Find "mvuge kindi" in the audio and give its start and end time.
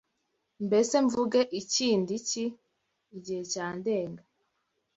1.05-2.15